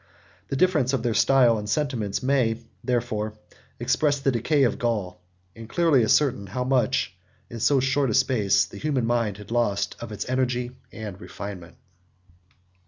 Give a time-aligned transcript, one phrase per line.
[0.47, 3.35] The difference of their style and sentiments may, therefore,
[3.79, 5.21] express the decay of Gaul;
[5.55, 7.13] and clearly ascertain how much,
[7.51, 11.75] in so short a space, the human mind had lost of its energy and refinement.